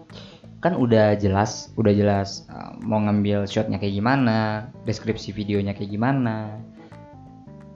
kan 0.64 0.80
udah 0.80 1.20
jelas 1.20 1.76
udah 1.76 1.92
jelas 1.92 2.48
uh, 2.48 2.80
mau 2.80 3.04
ngambil 3.04 3.44
shotnya 3.44 3.78
kayak 3.78 4.00
gimana 4.00 4.72
deskripsi 4.88 5.36
videonya 5.36 5.76
kayak 5.76 5.92
gimana 5.92 6.58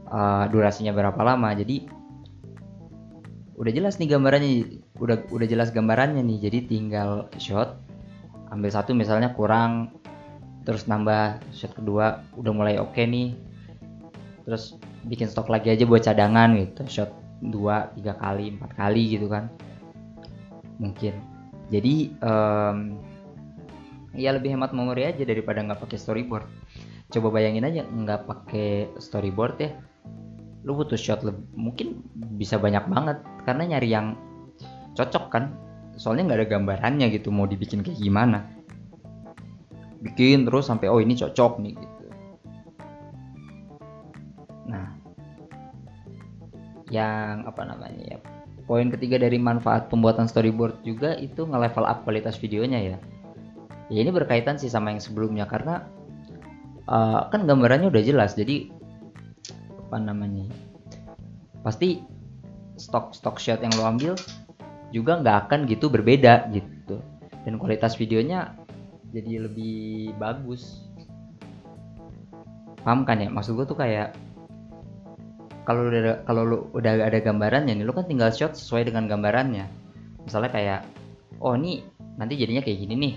uh, 0.09 0.47
durasinya 0.49 0.95
berapa 0.95 1.19
lama. 1.21 1.53
Jadi 1.53 1.93
udah 3.57 3.71
jelas 3.73 3.97
nih 3.97 4.13
gambarannya 4.15 4.53
udah 4.97 5.17
udah 5.29 5.47
jelas 5.49 5.69
gambarannya 5.69 6.23
nih. 6.23 6.49
Jadi 6.49 6.57
tinggal 6.65 7.29
shot 7.37 7.77
ambil 8.47 8.71
satu 8.71 8.95
misalnya 8.95 9.35
kurang 9.35 9.99
terus 10.67 10.83
nambah 10.83 11.39
shot 11.55 11.71
kedua 11.79 12.27
udah 12.35 12.51
mulai 12.51 12.75
oke 12.75 12.91
okay 12.91 13.07
nih. 13.07 13.31
Terus 14.43 14.75
bikin 15.07 15.31
stok 15.31 15.47
lagi 15.47 15.71
aja 15.71 15.87
buat 15.87 16.03
cadangan 16.03 16.59
gitu. 16.59 16.83
Shot 16.91 17.15
dua 17.39 17.87
tiga 17.95 18.19
kali 18.19 18.51
empat 18.59 18.75
kali 18.75 19.15
gitu 19.15 19.31
kan. 19.31 19.47
Mungkin. 20.83 21.15
Jadi 21.71 22.11
um, 22.19 22.99
ya 24.11 24.35
lebih 24.35 24.59
hemat 24.59 24.75
memori 24.75 25.07
aja 25.07 25.23
daripada 25.23 25.63
nggak 25.63 25.87
pakai 25.87 25.95
storyboard. 25.95 26.47
Coba 27.15 27.31
bayangin 27.31 27.63
aja 27.63 27.87
nggak 27.87 28.27
pakai 28.27 28.91
storyboard 28.99 29.55
ya. 29.63 29.71
Lu 30.67 30.75
butuh 30.75 30.99
shot 30.99 31.23
lebih, 31.23 31.47
mungkin 31.55 32.03
bisa 32.35 32.59
banyak 32.59 32.91
banget. 32.91 33.23
Karena 33.47 33.63
nyari 33.71 33.87
yang 33.87 34.19
cocok 34.99 35.31
kan. 35.31 35.55
Soalnya 35.95 36.27
nggak 36.27 36.39
ada 36.43 36.47
gambarannya 36.59 37.07
gitu 37.15 37.31
mau 37.31 37.47
dibikin 37.47 37.87
kayak 37.87 37.97
gimana 38.03 38.56
bikin 40.01 40.45
terus 40.45 40.69
sampai 40.69 40.89
oh 40.89 41.01
ini 41.01 41.17
cocok 41.17 41.59
nih 41.61 41.73
gitu. 41.73 42.05
Nah 44.69 44.93
yang 46.93 47.43
apa 47.47 47.61
namanya 47.67 48.03
ya 48.15 48.17
poin 48.67 48.91
ketiga 48.91 49.15
dari 49.19 49.39
manfaat 49.39 49.87
pembuatan 49.87 50.27
storyboard 50.27 50.83
juga 50.83 51.15
itu 51.15 51.47
nge-level 51.47 51.87
up 51.87 52.03
kualitas 52.03 52.35
videonya 52.37 52.95
ya. 52.95 52.97
Ya 53.87 53.99
ini 54.03 54.11
berkaitan 54.11 54.59
sih 54.59 54.67
sama 54.67 54.91
yang 54.91 54.99
sebelumnya 54.99 55.47
karena 55.47 55.87
uh, 56.91 57.31
kan 57.31 57.47
gambarannya 57.47 57.87
udah 57.87 58.03
jelas 58.03 58.35
jadi 58.35 58.67
apa 59.87 60.03
namanya 60.03 60.51
pasti 61.63 62.03
stok 62.75 63.15
stok 63.15 63.39
shot 63.39 63.63
yang 63.63 63.71
lo 63.79 63.87
ambil 63.87 64.13
juga 64.91 65.23
nggak 65.23 65.47
akan 65.47 65.59
gitu 65.71 65.87
berbeda 65.87 66.51
gitu. 66.51 66.99
Dan 67.47 67.55
kualitas 67.55 67.95
videonya 67.95 68.56
jadi 69.15 69.47
lebih 69.47 70.11
bagus. 70.19 70.83
Paham 72.83 73.03
kan 73.03 73.19
ya? 73.19 73.27
Maksud 73.31 73.55
gue 73.55 73.65
tuh 73.67 73.79
kayak 73.79 74.15
kalau 75.67 75.91
udah 75.91 76.23
kalau 76.23 76.47
lu 76.47 76.57
udah 76.71 77.11
ada 77.11 77.19
gambarannya 77.19 77.75
nih 77.75 77.83
lu 77.83 77.91
kan 77.91 78.07
tinggal 78.07 78.31
shot 78.31 78.55
sesuai 78.55 78.87
dengan 78.87 79.11
gambarannya. 79.11 79.67
Misalnya 80.23 80.51
kayak 80.51 80.79
oh 81.43 81.55
ini 81.59 81.83
nanti 82.15 82.39
jadinya 82.39 82.63
kayak 82.63 82.87
gini 82.87 82.95
nih. 82.95 83.13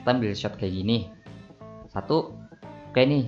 Kita 0.00 0.08
ambil 0.12 0.32
shot 0.36 0.60
kayak 0.60 0.76
gini. 0.76 1.08
Satu 1.88 2.36
oke 2.92 2.92
okay 2.92 3.08
nih 3.08 3.24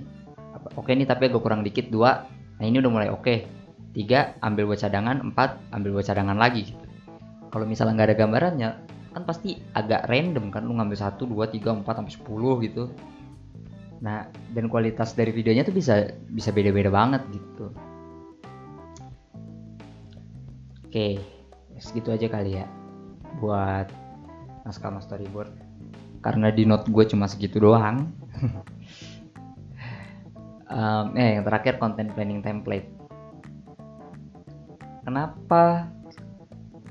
oke 0.77 0.85
okay 0.85 0.93
nih 0.93 1.09
tapi 1.09 1.33
agak 1.33 1.41
kurang 1.41 1.65
dikit. 1.65 1.89
Dua 1.89 2.29
nah 2.61 2.65
ini 2.69 2.77
udah 2.81 2.93
mulai 2.93 3.09
oke. 3.09 3.25
Okay. 3.25 3.39
tiga 3.91 4.37
ambil 4.45 4.69
buat 4.69 4.81
cadangan. 4.85 5.25
Empat 5.25 5.57
ambil 5.73 5.97
buat 5.97 6.07
cadangan 6.07 6.37
lagi 6.37 6.69
gitu. 6.69 6.85
Kalau 7.51 7.67
misalnya 7.67 7.99
nggak 7.99 8.09
ada 8.13 8.19
gambarannya 8.21 8.71
kan 9.11 9.23
pasti 9.27 9.59
agak 9.75 10.07
random 10.07 10.55
kan 10.55 10.63
lu 10.63 10.79
ngambil 10.79 10.99
satu 10.99 11.27
dua 11.27 11.51
tiga 11.51 11.75
empat 11.75 11.99
sampai 11.99 12.15
sepuluh 12.15 12.63
gitu. 12.63 12.91
Nah 14.01 14.31
dan 14.55 14.71
kualitas 14.71 15.13
dari 15.19 15.35
videonya 15.35 15.67
tuh 15.67 15.75
bisa 15.75 16.15
bisa 16.31 16.55
beda-beda 16.55 16.89
banget 16.89 17.23
gitu. 17.35 17.75
Oke 20.87 21.19
segitu 21.81 22.13
aja 22.13 22.27
kali 22.29 22.61
ya 22.61 22.67
buat 23.43 23.91
naskah 24.63 24.95
mas 24.95 25.07
storyboard. 25.09 25.51
Karena 26.21 26.53
di 26.53 26.69
note 26.69 26.87
gue 26.93 27.05
cuma 27.09 27.27
segitu 27.27 27.59
doang. 27.59 28.11
Um, 30.71 31.19
eh 31.19 31.35
yang 31.35 31.43
terakhir 31.43 31.83
content 31.83 32.15
planning 32.15 32.47
template. 32.47 32.87
Kenapa 35.03 35.91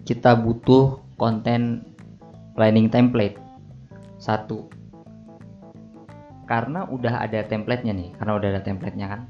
kita 0.04 0.36
butuh 0.36 1.00
konten 1.16 1.89
planning 2.60 2.92
template. 2.92 3.40
Satu. 4.20 4.68
Karena 6.44 6.84
udah 6.92 7.24
ada 7.24 7.40
templatenya 7.48 7.96
nih 7.96 8.12
karena 8.20 8.36
udah 8.36 8.48
ada 8.52 8.62
templatenya 8.68 9.08
kan. 9.08 9.22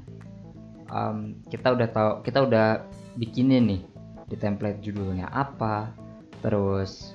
Um, 0.90 1.38
kita 1.46 1.78
udah 1.78 1.86
tahu 1.94 2.12
kita 2.26 2.42
udah 2.42 2.66
bikinin 3.14 3.70
nih 3.70 3.82
di 4.26 4.34
template 4.34 4.82
judulnya 4.82 5.30
apa 5.30 5.94
terus 6.42 7.14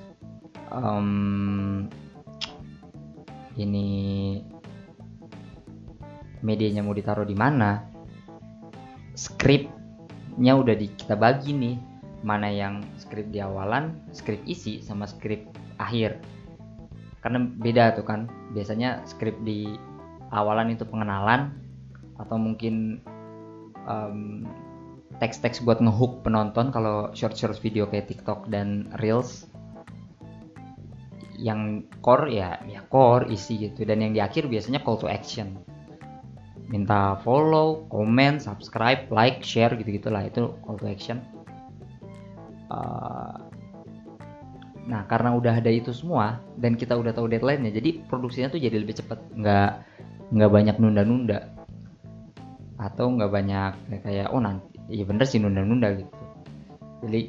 um, 0.72 1.84
ini 3.60 4.40
medianya 6.40 6.80
mau 6.80 6.96
ditaruh 6.96 7.28
di 7.28 7.36
mana. 7.36 7.84
Skripnya 9.12 10.56
udah 10.56 10.72
di, 10.72 10.88
kita 10.96 11.12
bagi 11.12 11.52
nih 11.52 11.76
mana 12.24 12.48
yang 12.48 12.80
skrip 12.96 13.28
di 13.28 13.44
awalan, 13.44 14.00
skrip 14.16 14.40
isi 14.48 14.80
sama 14.80 15.04
skrip 15.04 15.65
akhir. 15.78 16.20
Karena 17.20 17.42
beda 17.42 17.96
tuh 17.98 18.06
kan. 18.06 18.30
Biasanya 18.54 19.04
skrip 19.04 19.36
di 19.42 19.66
awalan 20.30 20.74
itu 20.74 20.86
pengenalan 20.86 21.54
atau 22.16 22.36
mungkin 22.40 23.02
um, 23.84 24.48
teks-teks 25.20 25.60
buat 25.64 25.80
ngehook 25.80 26.24
penonton 26.24 26.72
kalau 26.72 27.12
short-short 27.12 27.60
video 27.60 27.84
kayak 27.88 28.08
TikTok 28.08 28.48
dan 28.48 28.90
Reels. 29.02 29.46
Yang 31.36 31.84
core 32.00 32.32
ya 32.32 32.56
ya 32.64 32.80
core 32.88 33.28
isi 33.28 33.60
gitu. 33.60 33.84
Dan 33.84 34.00
yang 34.00 34.12
di 34.16 34.20
akhir 34.24 34.48
biasanya 34.48 34.80
call 34.80 34.96
to 34.96 35.08
action. 35.10 35.60
Minta 36.66 37.14
follow, 37.22 37.86
comment, 37.94 38.42
subscribe, 38.42 39.06
like, 39.14 39.38
share 39.46 39.70
gitu 39.78 40.02
gitulah 40.02 40.26
itu 40.26 40.50
call 40.66 40.74
to 40.74 40.90
action. 40.90 41.22
Uh, 42.66 43.45
nah 44.86 45.02
karena 45.10 45.34
udah 45.34 45.58
ada 45.58 45.66
itu 45.66 45.90
semua 45.90 46.38
dan 46.54 46.78
kita 46.78 46.94
udah 46.94 47.10
tahu 47.10 47.26
deadline-nya 47.26 47.74
jadi 47.74 48.06
produksinya 48.06 48.54
tuh 48.54 48.62
jadi 48.62 48.78
lebih 48.78 49.02
cepat 49.02 49.18
nggak 49.34 49.70
nggak 50.30 50.50
banyak 50.50 50.76
nunda-nunda. 50.78 51.50
Atau 52.76 53.10
nggak 53.14 53.30
banyak 53.30 53.72
kayak 54.04 54.30
oh 54.30 54.42
nanti 54.42 54.78
ya 54.90 55.04
bener 55.06 55.26
sih 55.26 55.42
nunda-nunda 55.42 55.94
gitu. 55.98 56.14
Jadi 57.06 57.20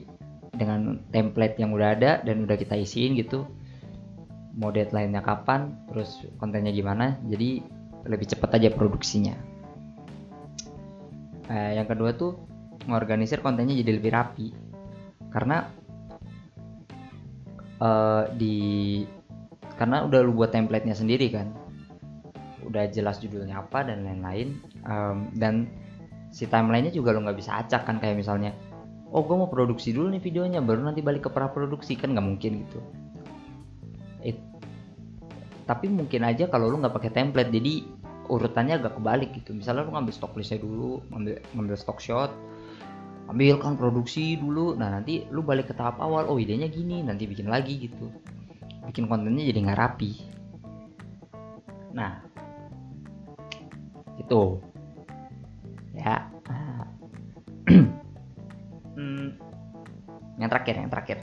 dengan 0.58 1.02
template 1.14 1.62
yang 1.62 1.74
udah 1.74 1.94
ada 1.94 2.12
dan 2.26 2.42
udah 2.46 2.58
kita 2.58 2.74
isiin 2.74 3.14
gitu 3.14 3.46
mau 4.58 4.74
deadline-nya 4.74 5.22
kapan 5.22 5.70
terus 5.86 6.26
kontennya 6.42 6.74
gimana 6.74 7.22
jadi 7.30 7.62
lebih 8.10 8.28
cepat 8.34 8.58
aja 8.58 8.70
produksinya. 8.74 9.38
Eh, 11.48 11.80
yang 11.80 11.86
kedua 11.86 12.18
tuh 12.18 12.36
ngorganisir 12.90 13.44
kontennya 13.44 13.78
jadi 13.78 13.92
lebih 14.02 14.12
rapi. 14.12 14.48
Karena 15.30 15.70
uh, 17.82 18.30
di 18.36 19.04
karena 19.78 20.06
udah 20.06 20.20
lu 20.26 20.34
buat 20.34 20.50
templatenya 20.54 20.98
sendiri 20.98 21.30
kan. 21.30 21.54
Udah 22.66 22.90
jelas 22.92 23.22
judulnya 23.24 23.64
apa 23.64 23.86
dan 23.88 24.04
lain-lain. 24.04 24.58
Um, 24.84 25.32
dan 25.38 25.70
si 26.34 26.46
timelinenya 26.50 26.94
juga 26.94 27.16
lo 27.16 27.24
nggak 27.24 27.38
bisa 27.40 27.64
acak 27.64 27.88
kan 27.88 27.98
kayak 28.04 28.20
misalnya 28.20 28.52
oh 29.16 29.24
gue 29.24 29.36
mau 29.40 29.48
produksi 29.48 29.96
dulu 29.96 30.12
nih 30.12 30.20
videonya 30.20 30.60
baru 30.60 30.84
nanti 30.84 31.00
balik 31.00 31.28
ke 31.28 31.30
pra 31.32 31.48
produksi 31.48 31.96
kan 31.96 32.12
nggak 32.12 32.28
mungkin 32.28 32.52
gitu. 32.68 32.80
It, 34.26 34.38
tapi 35.64 35.88
mungkin 35.88 36.28
aja 36.28 36.52
kalau 36.52 36.68
lu 36.68 36.80
nggak 36.84 36.96
pakai 36.96 37.12
template 37.16 37.52
jadi 37.52 37.88
urutannya 38.28 38.84
agak 38.84 39.00
kebalik 39.00 39.32
gitu. 39.40 39.56
Misalnya 39.56 39.88
lu 39.88 39.96
ngambil 39.96 40.14
stock 40.14 40.36
listnya 40.36 40.60
dulu 40.60 41.00
ngambil 41.12 41.40
ngambil 41.56 41.76
stock 41.80 42.00
shot 42.04 42.32
ambilkan 43.28 43.76
produksi 43.76 44.40
dulu. 44.40 44.74
Nah 44.80 45.00
nanti 45.00 45.28
lu 45.30 45.44
balik 45.44 45.72
ke 45.72 45.74
tahap 45.76 46.00
awal. 46.00 46.32
Oh 46.32 46.40
idenya 46.40 46.72
gini 46.72 47.04
nanti 47.04 47.28
bikin 47.28 47.52
lagi 47.52 47.78
gitu. 47.78 48.08
Bikin 48.88 49.12
kontennya 49.12 49.52
jadi 49.52 49.60
nggak 49.68 49.80
rapi. 49.80 50.12
Nah 51.94 52.24
itu. 54.18 54.44
Ya. 55.94 56.28
Hmm, 58.98 59.38
yang 60.42 60.50
terakhir 60.50 60.74
yang 60.74 60.90
terakhir. 60.90 61.22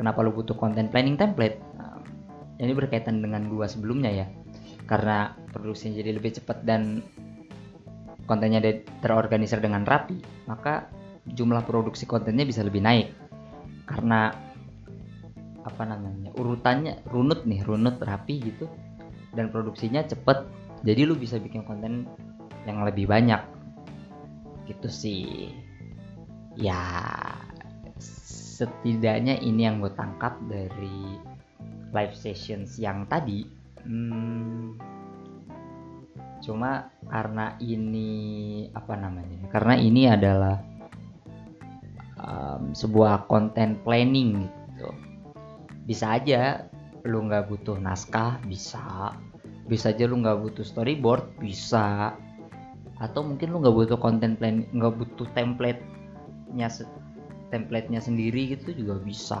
Kenapa 0.00 0.24
lu 0.24 0.32
butuh 0.32 0.56
konten 0.56 0.88
planning 0.88 1.20
template? 1.20 1.60
Nah, 1.76 2.00
ini 2.56 2.72
berkaitan 2.72 3.20
dengan 3.20 3.44
dua 3.44 3.68
sebelumnya 3.68 4.08
ya. 4.08 4.26
Karena 4.88 5.36
produksinya 5.52 6.00
jadi 6.00 6.16
lebih 6.16 6.40
cepat 6.40 6.64
dan 6.64 7.04
kontennya 8.30 8.62
terorganisir 9.02 9.58
dengan 9.58 9.82
rapi, 9.82 10.46
maka 10.46 10.86
jumlah 11.26 11.66
produksi 11.66 12.06
kontennya 12.06 12.46
bisa 12.46 12.62
lebih 12.62 12.78
naik. 12.78 13.10
Karena 13.90 14.30
apa 15.66 15.82
namanya? 15.82 16.30
urutannya 16.38 17.02
runut 17.10 17.42
nih, 17.42 17.66
runut 17.66 17.98
rapi 17.98 18.38
gitu 18.38 18.70
dan 19.34 19.50
produksinya 19.50 20.06
cepet. 20.06 20.46
Jadi 20.86 21.00
lu 21.02 21.18
bisa 21.18 21.42
bikin 21.42 21.66
konten 21.66 22.06
yang 22.70 22.86
lebih 22.86 23.10
banyak. 23.10 23.42
Gitu 24.70 24.86
sih. 24.86 25.50
Ya 26.54 26.78
setidaknya 27.98 29.42
ini 29.42 29.66
yang 29.66 29.82
gue 29.82 29.90
tangkap 29.98 30.38
dari 30.46 31.18
live 31.90 32.14
sessions 32.14 32.78
yang 32.78 33.08
tadi. 33.10 33.44
Hmm, 33.82 34.76
cuma 36.40 36.88
karena 37.06 37.54
ini 37.60 38.10
apa 38.72 38.96
namanya 38.96 39.44
karena 39.52 39.74
ini 39.76 40.08
adalah 40.08 40.56
um, 42.24 42.72
sebuah 42.72 43.28
konten 43.28 43.80
planning 43.82 44.48
gitu. 44.76 44.90
Bisa 45.88 46.16
aja 46.20 46.68
lu 47.04 47.26
nggak 47.28 47.48
butuh 47.48 47.80
naskah 47.80 48.40
bisa. 48.44 49.16
Bisa 49.68 49.94
aja 49.94 50.04
lu 50.08 50.20
nggak 50.20 50.40
butuh 50.40 50.64
storyboard 50.64 51.24
bisa. 51.40 52.14
Atau 53.00 53.24
mungkin 53.24 53.52
lu 53.52 53.64
nggak 53.64 53.76
butuh 53.76 53.98
konten 53.98 54.36
plan 54.36 54.64
nggak 54.76 54.94
butuh 54.96 55.28
template 55.32 55.80
nya 56.52 56.66
template-nya 57.50 58.02
sendiri 58.02 58.54
gitu 58.58 58.74
juga 58.74 59.00
bisa. 59.00 59.40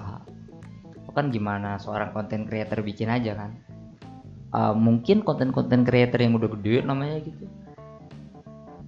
Kan 1.10 1.34
gimana 1.34 1.74
seorang 1.76 2.14
konten 2.14 2.46
creator 2.46 2.86
bikin 2.86 3.10
aja 3.10 3.34
kan 3.34 3.69
uh, 4.54 4.74
mungkin 4.74 5.22
konten-konten 5.22 5.82
creator 5.82 6.20
yang 6.20 6.36
udah 6.36 6.50
gede 6.58 6.82
namanya 6.84 7.18
gitu. 7.22 7.44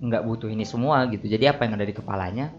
Nggak 0.03 0.23
butuh 0.27 0.49
ini 0.51 0.67
semua 0.67 1.07
gitu. 1.11 1.27
Jadi 1.27 1.47
apa 1.47 1.67
yang 1.67 1.79
ada 1.79 1.87
di 1.87 1.95
kepalanya 1.95 2.51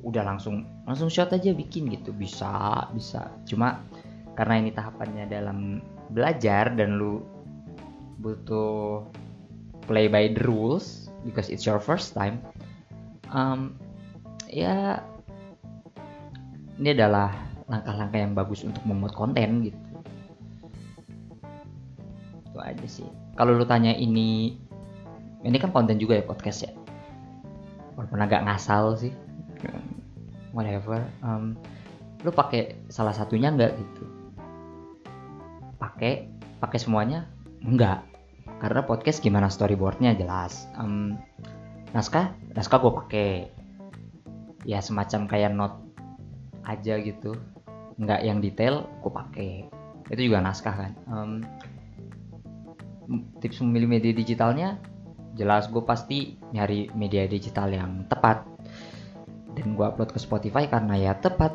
udah 0.00 0.24
langsung 0.24 0.64
langsung 0.88 1.12
shot 1.12 1.34
aja 1.34 1.50
bikin 1.52 1.90
gitu. 1.90 2.14
Bisa 2.14 2.86
bisa. 2.94 3.30
Cuma 3.44 3.82
karena 4.38 4.62
ini 4.62 4.70
tahapannya 4.72 5.26
dalam 5.28 5.84
belajar 6.10 6.74
dan 6.74 6.98
lu 6.98 7.22
butuh 8.20 9.06
play 9.88 10.06
by 10.06 10.30
the 10.30 10.42
rules 10.44 11.08
because 11.24 11.48
it's 11.48 11.64
your 11.64 11.80
first 11.80 12.12
time 12.12 12.38
um, 13.32 13.74
ya 14.46 15.02
ini 16.80 16.96
adalah 16.96 17.32
langkah-langkah 17.70 18.18
yang 18.18 18.34
bagus 18.34 18.66
untuk 18.66 18.82
membuat 18.82 19.14
konten 19.14 19.70
gitu. 19.70 19.78
itu 19.78 20.00
aja 22.62 22.86
sih. 22.86 23.06
Kalau 23.34 23.56
lu 23.56 23.64
tanya 23.64 23.92
ini 23.96 24.56
ini 25.40 25.56
kan 25.56 25.72
konten 25.72 25.96
juga 25.96 26.20
ya 26.20 26.24
podcast 26.24 26.68
ya? 26.68 26.72
Walaupun 27.96 28.20
agak 28.20 28.44
ngasal 28.44 28.96
sih. 28.96 29.12
Whatever 30.50 31.06
um, 31.22 31.54
lu 32.26 32.30
pakai 32.34 32.76
salah 32.90 33.14
satunya 33.14 33.52
enggak 33.52 33.76
gitu? 33.78 34.04
Pakai 35.78 36.28
pakai 36.60 36.78
semuanya? 36.80 37.28
Enggak 37.60 38.10
karena 38.60 38.84
podcast 38.84 39.24
gimana 39.24 39.48
storyboardnya? 39.48 40.12
Jelas. 40.20 40.68
Um, 40.76 41.16
naskah? 41.96 42.36
Naskah 42.52 42.78
gue 42.78 42.92
pakai. 42.92 43.30
Ya 44.68 44.84
semacam 44.84 45.24
kayak 45.24 45.56
note 45.56 45.80
aja 46.68 47.00
gitu. 47.00 47.32
Nggak 47.96 48.20
yang 48.20 48.44
detail 48.44 48.84
gue 49.00 49.12
pakai. 49.12 49.50
Itu 50.12 50.20
juga 50.28 50.44
naskah 50.44 50.76
kan. 50.76 50.92
Um, 51.08 51.40
tips 53.42 53.62
memilih 53.66 53.90
media 53.90 54.12
digitalnya 54.14 54.78
jelas 55.34 55.70
gue 55.70 55.82
pasti 55.82 56.36
nyari 56.50 56.90
media 56.94 57.26
digital 57.26 57.70
yang 57.70 58.06
tepat. 58.10 58.46
Dan 59.54 59.74
gue 59.74 59.84
upload 59.84 60.14
ke 60.14 60.18
Spotify 60.22 60.66
karena 60.70 60.94
ya 60.98 61.12
tepat. 61.18 61.54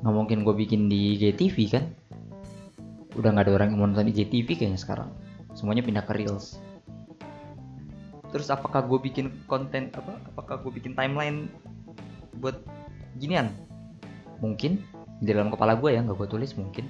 Nggak 0.00 0.14
mungkin 0.14 0.38
gue 0.44 0.54
bikin 0.56 0.88
di 0.88 1.16
IGTV 1.16 1.56
kan? 1.68 1.84
Udah 3.16 3.30
nggak 3.34 3.46
ada 3.48 3.52
orang 3.56 3.68
yang 3.72 3.78
mau 3.80 3.88
nonton 3.88 4.08
IGTV 4.12 4.48
kayaknya 4.56 4.80
sekarang. 4.80 5.10
Semuanya 5.52 5.84
pindah 5.84 6.04
ke 6.04 6.12
Reels. 6.16 6.60
Terus 8.30 8.48
apakah 8.48 8.86
gue 8.86 8.98
bikin 9.02 9.42
konten 9.50 9.90
apa 9.90 10.22
apakah 10.30 10.62
gue 10.62 10.72
bikin 10.78 10.94
timeline 10.94 11.50
buat 12.38 12.62
ginian? 13.18 13.52
Mungkin. 14.40 14.80
Di 15.20 15.36
dalam 15.36 15.52
kepala 15.52 15.76
gue 15.76 15.92
ya 15.92 16.00
nggak 16.00 16.16
gue 16.16 16.28
tulis 16.32 16.56
mungkin. 16.56 16.88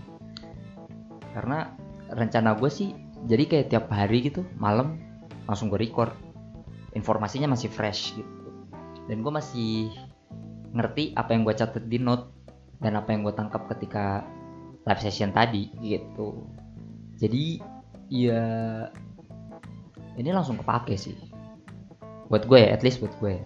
Karena 1.34 1.66
rencana 2.14 2.58
gue 2.58 2.70
sih 2.70 2.92
jadi 3.28 3.44
kayak 3.44 3.66
tiap 3.70 3.86
hari 3.92 4.24
gitu 4.30 4.46
malam 4.56 5.00
langsung 5.50 5.68
gue 5.68 5.80
record. 5.80 6.14
Informasinya 6.94 7.50
masih 7.50 7.70
fresh 7.70 8.14
gitu. 8.14 8.50
Dan 9.10 9.22
gue 9.26 9.32
masih 9.34 9.90
ngerti 10.70 11.14
apa 11.18 11.34
yang 11.34 11.42
gue 11.42 11.54
catat 11.54 11.84
di 11.90 11.98
note 11.98 12.30
dan 12.78 12.94
apa 12.94 13.10
yang 13.10 13.26
gue 13.26 13.34
tangkap 13.34 13.66
ketika 13.74 14.22
live 14.86 15.02
session 15.02 15.34
tadi 15.34 15.74
gitu. 15.82 16.46
Jadi 17.18 17.60
ya 18.08 18.42
ini 20.16 20.30
langsung 20.30 20.58
kepake 20.58 20.94
sih. 20.94 21.18
Buat 22.30 22.46
gue 22.46 22.58
ya 22.62 22.70
at 22.74 22.82
least 22.86 23.02
buat 23.02 23.14
gue 23.18 23.42
ya. 23.42 23.44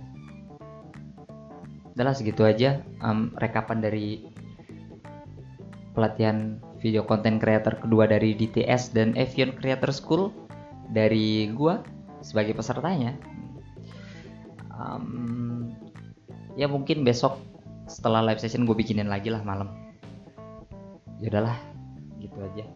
Udahlah 1.95 2.15
segitu 2.15 2.43
aja 2.45 2.83
um, 3.01 3.31
rekapan 3.39 3.79
dari 3.81 4.29
pelatihan 5.95 6.59
video 6.85 7.09
content 7.09 7.41
creator 7.41 7.81
kedua 7.81 8.05
dari 8.05 8.37
DTS 8.37 8.93
dan 8.93 9.17
Avion 9.17 9.57
Creator 9.57 9.89
School 9.89 10.29
dari 10.93 11.49
gue 11.49 11.81
sebagai 12.21 12.53
pesertanya. 12.53 13.17
Um, 14.69 15.73
ya 16.61 16.69
mungkin 16.69 17.01
besok 17.09 17.41
setelah 17.89 18.21
live 18.29 18.45
session 18.45 18.69
gue 18.69 18.77
bikinin 18.77 19.09
lagi 19.09 19.33
lah 19.33 19.41
malam. 19.41 19.73
Ya 21.25 21.33
udahlah 21.33 21.57
gitu 22.21 22.37
aja. 22.45 22.69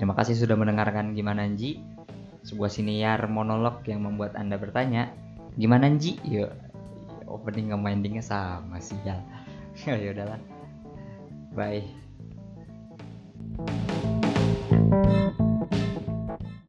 Terima 0.00 0.16
kasih 0.16 0.40
sudah 0.40 0.56
mendengarkan 0.56 1.12
gimana 1.12 1.44
Nji? 1.44 1.84
Sebuah 2.48 2.72
siniar 2.72 3.28
monolog 3.28 3.84
yang 3.84 4.08
membuat 4.08 4.40
anda 4.40 4.56
bertanya 4.56 5.12
gimana 5.60 5.92
Nji? 5.92 6.16
Yuk 6.24 6.48
opening 7.28 7.72
sama 7.72 7.92
endingnya 7.92 8.24
sama 8.24 8.78
sih 8.80 8.96
ya 9.04 9.20
ya 10.00 10.16
udahlah. 10.16 10.40
Bye 11.52 12.03